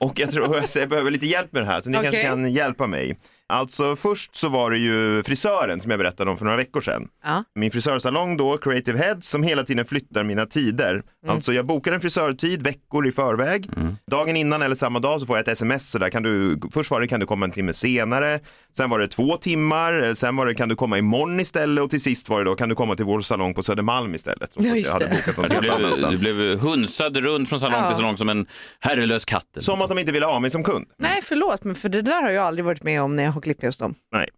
[0.00, 2.10] Och jag tror att jag behöver lite hjälp med det här, så ni Okej.
[2.10, 3.16] kanske kan hjälpa mig.
[3.48, 7.08] Alltså först så var det ju frisören som jag berättade om för några veckor sedan.
[7.24, 7.44] Ja.
[7.54, 11.02] Min frisörsalong då, Creative Head, som hela tiden flyttar mina tider.
[11.28, 13.70] Alltså jag bokar en frisörtid veckor i förväg.
[14.10, 15.90] Dagen innan eller samma dag så får jag ett sms.
[15.90, 18.40] Så där, kan du, först var det kan du komma en timme senare,
[18.76, 22.02] sen var det två timmar, sen var det kan du komma imorgon istället och till
[22.02, 24.50] sist var det då kan du komma till vår salong på Södermalm istället.
[24.54, 25.54] Ja, just jag hade det.
[25.54, 27.88] Du blev, du blev hunsad runt från salong Ja.
[27.88, 28.46] till salong som en
[28.80, 29.44] herrelös katt.
[29.58, 30.86] Som att de inte ville ha mig som kund.
[30.98, 33.42] Nej, förlåt, men för det där har jag aldrig varit med om när jag har
[33.42, 33.94] klippt hos dem.
[34.12, 34.28] Nej.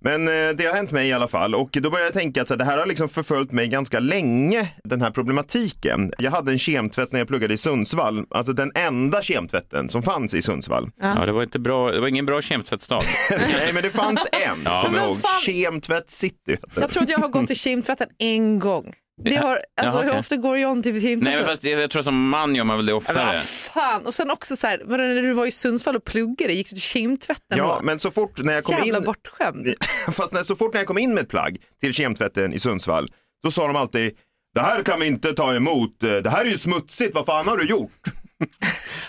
[0.00, 2.48] Men eh, det har hänt mig i alla fall och då började jag tänka att
[2.48, 6.12] så här, det här har liksom förföljt mig ganska länge, den här problematiken.
[6.18, 10.34] Jag hade en kemtvätt när jag pluggade i Sundsvall, alltså den enda kemtvätten som fanns
[10.34, 10.90] i Sundsvall.
[11.00, 12.98] Ja, det var, inte bra, det var ingen bra kemtvättstad.
[13.30, 14.82] Nej, men det fanns en, Ja.
[14.86, 15.18] kommer ihåg.
[15.20, 18.92] fan- Kemtvätt City Jag tror att jag har gått till kemtvätten en gång.
[19.24, 19.50] Det har,
[19.80, 20.12] alltså, Jaha, okej.
[20.12, 21.20] Hur ofta går John till kemtvätten?
[21.20, 23.24] Nej, men fast jag, jag tror som man gör man väl det Men oftare.
[23.24, 26.66] vad fan, och sen också så här, när du var i Sundsvall och pluggade, gick
[26.68, 27.86] du till kemtvätten Ja, då?
[27.86, 29.74] men så fort när jag kom Jävla in, bortskämd.
[30.12, 33.08] fast när, så fort när jag kom in med ett plagg till kemtvätten i Sundsvall,
[33.42, 34.12] då sa de alltid
[34.54, 37.56] det här kan vi inte ta emot, det här är ju smutsigt, vad fan har
[37.56, 37.92] du gjort?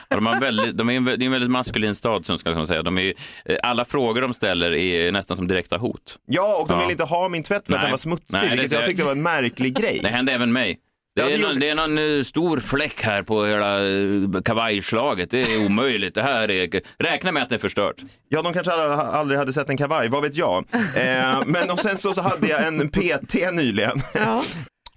[0.10, 2.60] Ja, de har väldigt, de är en, det är en väldigt maskulin stad, Sundsvall, ska
[2.60, 2.84] man säga.
[2.84, 3.14] De är,
[3.46, 6.18] eh, alla frågor de ställer är nästan som direkta hot.
[6.26, 6.80] Ja, och de Ja.
[6.86, 7.86] vill inte ha min tvätt för att Nej.
[7.86, 10.00] den var smutsig, Nej, det- vilket jag det- tyckte var en märklig grej.
[10.04, 10.78] Det hände även mig.
[11.16, 13.88] Det Ja, är, det någon, gjorde- det är någon eh, stor fläck här på hela
[13.90, 15.32] eh, kavajslaget.
[15.32, 16.16] Det är omöjligt.
[16.16, 16.82] Det här är...
[17.04, 17.96] Räkna med att det är förstört.
[18.30, 20.66] Ja, de kanske aldrig, aldrig hade sett en kavaj, vad vet jag.
[20.96, 24.02] Eh, men och sen så, så hade jag en PT nyligen.
[24.14, 24.42] Ja.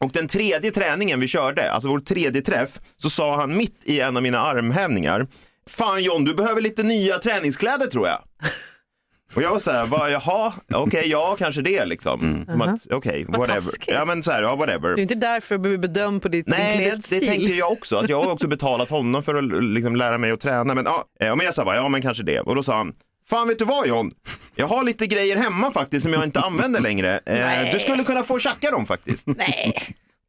[0.03, 4.01] Och den tredje träningen vi körde, alltså vår tredje träff, så sa han mitt i
[4.01, 5.27] en av mina armhävningar,
[5.71, 8.19] Fan John, du behöver lite nya träningskläder tror jag.
[9.35, 12.45] Och jag var så här, jaha, okej, ja, kanske det liksom.
[12.51, 13.73] Som att, okej, Vad whatever.
[13.87, 14.89] Ja, men så här, ja, whatever.
[14.89, 17.21] Du är inte därför att bli bedömd på ditt, din Nej, det, klädstil.
[17.21, 17.97] det tänkte jag också.
[17.97, 20.75] Att jag har också betalat honom för att liksom, lära mig att träna.
[20.75, 22.41] Men, ja, eh, men jag sa bara, ja men kanske det.
[22.41, 22.93] Och då sa han,
[23.27, 24.15] fan vet du vad John?
[24.55, 27.21] Jag har lite grejer hemma faktiskt som jag inte använder längre.
[27.27, 29.27] Eh, du skulle kunna få tjacka dem faktiskt.
[29.27, 29.75] Nej.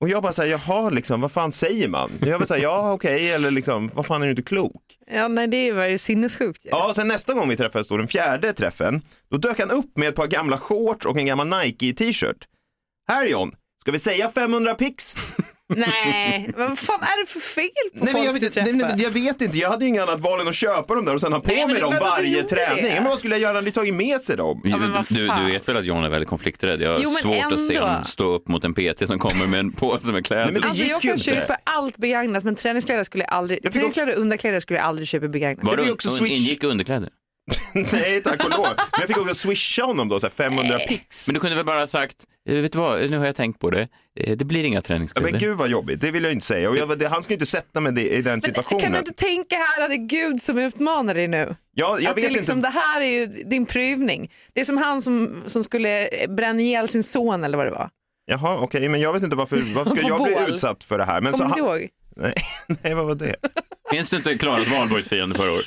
[0.01, 2.12] Och jag bara säger, jaha, liksom, vad fan säger man?
[2.25, 4.82] Jag vill säga, ja okej, eller liksom, vad fan är du inte klok?
[5.12, 6.65] Ja, nej, det är ju sinnessjukt.
[6.65, 6.69] ju.
[6.69, 9.01] Ja, och sen nästa gång vi träffades, då, den fjärde träffen,
[9.32, 12.47] då dök han upp med ett par gamla shorts och en gammal Nike-t-shirt.
[13.08, 13.51] Här John,
[13.84, 15.15] Ska vi säga 500 pix?
[15.76, 18.71] Nej, men vad fan är det för fel på Nej, folk jag, du vet, träffar?
[18.73, 21.06] nej, men jag vet inte, jag hade ju inget annat val än att köpa dem
[21.06, 22.84] där och sen ha på Nej, mig det dem du varje träning.
[22.84, 22.93] det.
[22.95, 23.49] Men vad skulle jag göra?
[23.49, 24.62] Han hade tagit med sig dem.
[24.63, 26.82] Ja, du, du vet väl att John är väldigt konflikträdd?
[26.82, 27.88] Jag har Jo, svårt att se ändå.
[27.88, 30.43] honom stå upp mot en PT som kommer med en påse med kläder.
[30.43, 31.23] Nej, men det Alltså, gick jag kan inte.
[31.23, 35.08] köpa allt begagnat men träningskläder skulle jag aldrig, fick träningskläder och underkläder skulle jag aldrig
[35.08, 35.65] köpa begagnat.
[35.65, 36.38] Var jag det fick också un- switch.
[36.39, 37.10] ingick underkläder?
[37.91, 38.67] Nej, tack och lov.
[38.75, 41.27] Men jag fick också swisha honom då, så här 500 pix.
[41.27, 42.15] Men du kunde väl bara ha sagt,
[42.49, 43.88] eh, vet du vad, nu har jag tänkt på det,
[44.19, 45.32] Eh, det blir inga Ja, träningskläder.
[45.32, 46.69] men gud vad jobbigt, det vill jag inte säga.
[46.69, 48.82] Och jag, det, han ska ju inte sätta mig det- i den situationen.
[48.82, 51.56] Kan du inte tänka här att det är Gud som utmanar dig nu?
[51.75, 52.69] Ja, jag att det, vet liksom, inte.
[52.69, 54.32] det här är ju din prövning.
[54.53, 57.89] Det är som han som, som skulle bränna ihjäl sin son eller vad det var.
[58.25, 60.53] Jaha, okej, men jag vet inte varför, varför ska På jag bli bål.
[60.53, 61.21] utsatt för det här?
[61.21, 61.89] Men Kommer så du inte han, ihåg?
[62.15, 62.34] nej,
[62.84, 63.36] nej, vad var det?
[63.91, 65.65] Minns du inte Klaras valborgsfirande förra året?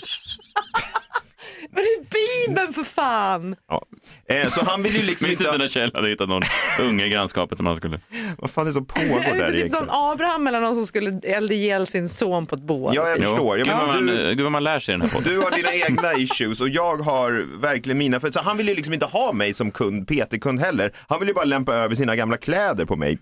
[1.76, 3.56] Men det är Bibeln för fan!
[3.68, 3.82] Ja.
[4.28, 5.58] Eh, så han vill ju liksom Minns inte inte...
[5.58, 6.42] när Kjell hade hittat någon
[6.80, 8.00] unge i grannskapet som han skulle...
[8.38, 9.70] Vad fan är det som pågår där inte typ egentligen?
[9.86, 12.92] någon Abraham eller någon som skulle elda ihjäl sin son på ett bål?
[12.96, 13.58] Ja, jag förstår.
[13.58, 15.32] Ja, Gud, vad man, du, gud vad man lär sig i den här podden.
[15.32, 18.20] du har dina egna issues och jag har verkligen mina.
[18.20, 20.92] För så han vill ju liksom inte ha mig som kund, PT-kund heller.
[21.08, 23.18] Han vill ju bara lämpa över sina gamla kläder på mig.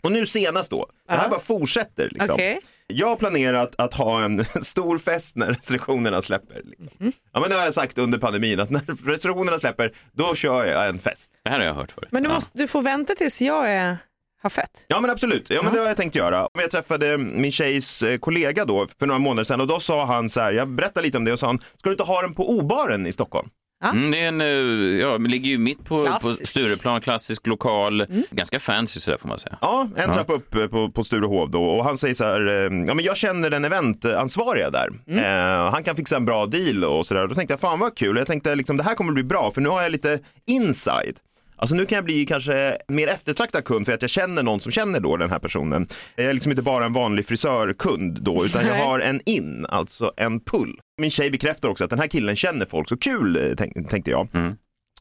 [0.00, 2.08] Och nu senast då, det här bara fortsätter.
[2.10, 2.34] Liksom.
[2.34, 2.60] Okej.
[2.86, 6.62] Jag har planerat att ha en stor fest när restriktionerna släpper.
[6.64, 6.88] Liksom.
[6.98, 7.12] Mhm.
[7.32, 10.88] Ja, men det har jag sagt under pandemin, att när restriktionerna släpper, då kör jag
[10.88, 11.32] en fest.
[11.44, 12.08] Det här har jag hört förut.
[12.10, 13.96] Men du, måste, du får vänta tills jag är,
[14.42, 14.84] har fött.
[14.88, 16.48] Ja men absolut, ja, men det har jag tänkt göra.
[16.58, 20.28] Jag träffade min tjejs eh, kollega då för några månader sedan och då sa han
[20.30, 22.34] så här, jag berättade lite om det och sa han, ska du inte ha den
[22.34, 23.48] på O-baren i Stockholm?
[23.84, 24.46] Mm, det är en, eh,
[25.00, 26.46] ja, ligger ju mitt på, på Klassisk.
[26.46, 29.58] Stureplan, klassisk lokal, ganska fancy sådär får man säga.
[29.60, 30.14] Ja, en Ja.
[30.14, 32.54] trappa upp eh, på, på Sturehov då och han säger så här, eh,
[32.86, 34.88] ja men jag känner den eventansvariga där.
[35.06, 37.26] Eh, han kan fixa en bra deal och sådär.
[37.26, 38.16] Då tänkte jag, fan vad kul.
[38.16, 41.16] Jag tänkte liksom det här kommer bli bra för nu har jag lite inside.
[41.56, 44.72] Alltså nu kan jag bli kanske mer eftertraktad kund för att jag känner någon som
[44.72, 45.86] känner då den här personen.
[46.16, 50.12] Jag är liksom inte bara en vanlig frisörkund då utan jag har en in, alltså
[50.16, 50.80] en pull.
[51.00, 54.10] Min tjej bekräftar också att den här killen känner folk, så kul eh, tänk, tänkte
[54.10, 54.28] jag.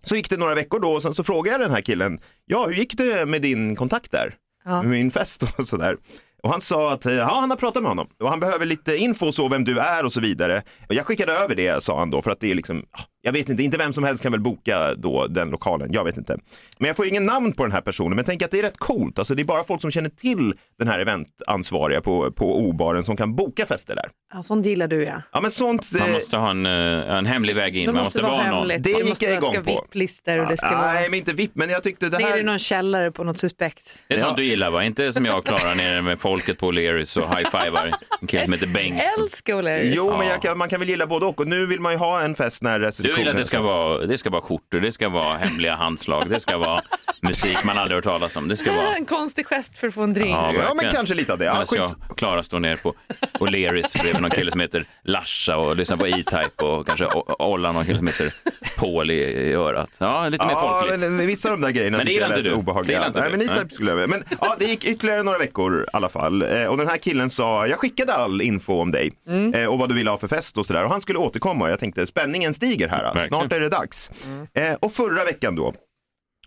[0.03, 2.65] Så gick det några veckor då och sen så frågade jag den här killen, ja
[2.65, 4.33] hur gick det med din kontakt där?
[4.65, 4.81] Ja.
[4.81, 5.97] Med min fest och sådär.
[6.43, 9.31] Och han sa att ja, han har pratat med honom och han behöver lite info
[9.31, 10.63] så vem du är och så vidare.
[10.89, 12.83] Och jag skickade över det sa han då för att det är liksom,
[13.25, 16.17] jag vet inte, inte vem som helst kan väl boka då den lokalen, jag vet
[16.17, 16.37] inte.
[16.77, 18.63] Men jag får ingen namn på den här personen, men jag tänker att det är
[18.63, 22.59] rätt coolt, alltså det är bara folk som känner till den här eventansvariga på, på
[22.59, 24.09] O-baren som kan boka fester där.
[24.37, 25.21] Ja, sånt gillar du ja.
[25.31, 26.71] Ja men sånt, Man eh, måste ha en, eh,
[27.17, 28.57] en hemlig väg in, Det man måste måste vara vara någon.
[28.69, 28.83] hemligt.
[28.83, 29.71] Det det gick jag igång ska på.
[29.71, 30.93] VIP-listor och det ska nej vara...
[31.01, 32.37] men inte VIP, men jag tyckte det här...
[32.37, 33.99] i någon källare på något suspekt.
[34.07, 34.35] Det är sånt Ja.
[34.37, 34.83] du gillar va?
[34.83, 38.53] Inte som jag och Klara nere med folket på O'Learys och high-fivar en kille som
[38.53, 39.01] heter Bengt.
[39.19, 39.93] Älskar O'Learys.
[39.95, 41.39] Jo, men jag kan, man kan väl gilla både och.
[41.39, 43.23] Och nu vill man ju ha en fest när Du restriktionerna...
[43.23, 46.39] vill att det ska, vara, det ska vara skjortor, det ska vara hemliga handslag, det
[46.39, 46.81] ska vara
[47.21, 48.47] musik man aldrig hört talas om.
[48.47, 48.95] Det ska vara...
[48.97, 50.29] En konstig gest för att få en drink.
[50.29, 50.77] Ja, verkligen.
[50.77, 51.45] men kanske lite av det.
[51.45, 52.93] Ja, Medan jag Klara står ner på
[53.39, 57.71] O'Learys bredvid någon kille som heter Larsa och lyssnar på E-Type och kanske O- Olla
[57.71, 58.33] någon kille som heter
[58.77, 59.97] Paul i, i örat.
[59.99, 61.01] Ja, lite mer Ja, folkligt.
[61.11, 62.55] men vissa av de där grejerna Men det tycker jag gillar lät inte du.
[62.55, 62.99] obehagliga.
[62.99, 63.37] Det gillar inte Nej, du.
[63.37, 63.57] men, Nej.
[63.57, 66.41] E-Type skulle jag men ja, det gick ytterligare några veckor i alla fall.
[66.41, 69.53] Eh, Och den här killen sa, jag skickade all info om dig Mm.
[69.53, 70.83] eh, och vad du ville ha för fest och sådär.
[70.83, 73.03] Och han skulle återkomma och jag tänkte, spänningen stiger här.
[73.03, 73.27] Verkligen.
[73.27, 74.11] Snart är det dags.
[74.53, 75.73] Eh, Och förra veckan då,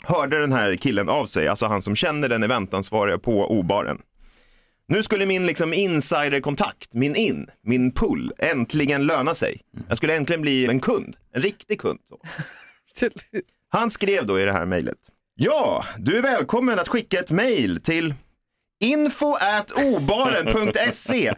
[0.02, 3.98] hörde den här killen av sig, alltså han som känner den eventansvariga på O-baren.
[4.90, 9.60] Nu skulle min liksom insiderkontakt, min in, min pull, äntligen löna sig.
[9.88, 11.98] Jag skulle äntligen bli en kund, en riktig kund.
[12.08, 12.18] Så.
[13.68, 14.98] Han skrev då i det här mejlet.
[15.34, 18.14] Ja, du är välkommen att skicka ett mejl till
[18.80, 21.32] info.obaren.se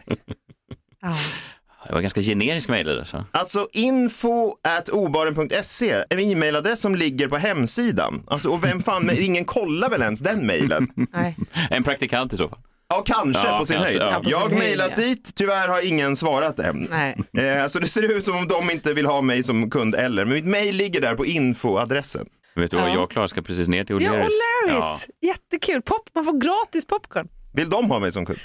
[1.87, 3.25] Det var ganska generisk mejl det där, så.
[3.31, 8.23] Alltså info.obaren.se är en e-mailadress som ligger på hemsidan.
[8.27, 10.91] Alltså, och vem fan, ingen kollar väl ens den mejlen?
[11.13, 11.37] Nej.
[11.69, 12.59] En praktikant i så fall.
[12.91, 14.01] Ja, kanske Ja, på sin kanske, höjd.
[14.01, 14.17] ja.
[14.17, 15.03] på sin Jag har höjd, mejlat ja.
[15.03, 16.87] dit, tyvärr har ingen svarat än.
[16.89, 17.17] Nej.
[17.61, 20.25] Eh, så det ser ut som om de inte vill ha mig som kund eller.
[20.25, 22.25] Men mitt mejl ligger där på infoadressen.
[22.55, 22.93] Vet du vad, Ja.
[22.93, 24.27] jag och Klara ska precis ner till Ja, O'Learys.
[24.69, 25.09] O'Learys.
[25.21, 25.81] Jättekul.
[25.81, 27.27] Pop, man får gratis popcorn.
[27.53, 28.39] Vill de ha mig som kund?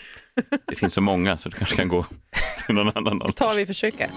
[0.66, 2.06] Det finns så många så du kanske kan gå
[2.66, 3.20] till någon annan.
[3.20, 3.32] håll.
[3.32, 4.11] tar vi försöker.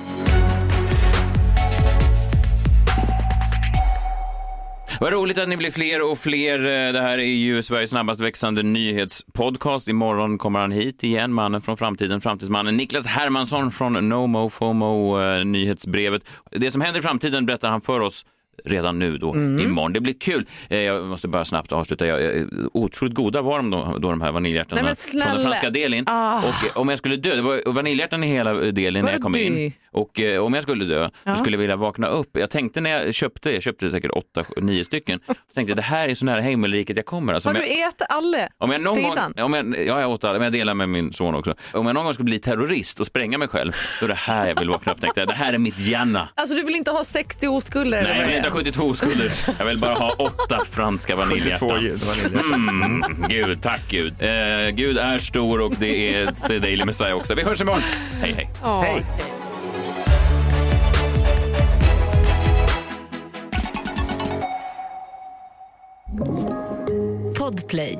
[5.02, 6.58] Vad roligt att ni blir fler och fler.
[6.60, 9.88] Eh, Det här är ju Sveriges snabbast växande nyhetspodcast.
[9.88, 15.46] Imorgon kommer han hit igen, mannen från framtiden, framtidsmannen Niklas Hermansson från NoMo FOMO eh,
[15.46, 16.22] nyhetsbrevet.
[16.52, 18.26] Det som händer i framtiden berättar han för oss
[18.66, 19.94] redan nu då, imorgon.
[19.94, 20.46] Det blir kul.
[20.70, 22.08] Eh, Jag måste bara snabbt avsluta.
[22.08, 26.04] Jag, jag, otroligt goda var de då, då de här men från den franska delin.
[26.08, 26.38] Ah.
[26.38, 29.32] Och eh, om jag skulle dö, det var vaniljhjärtan i hela delin när jag kom
[29.32, 29.42] du?
[29.42, 29.74] in.
[29.92, 31.36] Och eh, om jag skulle dö, Ja.
[31.36, 32.30] så skulle jag vilja vakna upp.
[32.38, 35.82] Jag tänkte när jag köpte, jag köpte säkert åtta, nio stycken, så tänkte jag det
[35.82, 37.34] här är så nära himmelriket jag kommer.
[37.34, 40.24] Alltså, Har du jag, ätit alla om jag någon gång, om jag, ja, jag åt
[40.24, 41.56] alla, men jag delar med min son också.
[41.74, 44.48] Om jag någon gång skulle bli terrorist och spränga mig själv, då är det här
[44.48, 45.02] jag vill vakna upp.
[45.02, 46.30] Tänkte jag, det här är mitt Janna.
[46.36, 48.04] Alltså du vill inte ha 60 oskulder?
[48.04, 49.32] Nej, jag vill inte ha 72 oskulder.
[49.60, 52.40] Jag vill bara ha åtta franska 72 vaniljhjärtan.
[52.54, 54.14] Mm, Gud, tack Gud.
[54.20, 57.36] Eh, Gud är stor och det är The Daily Messiah också.
[57.36, 57.82] Vi hörs imorgon.
[58.22, 58.50] Hej, hej.
[58.62, 58.82] Ja.
[58.82, 59.06] Hej.
[67.70, 68.00] Podplay.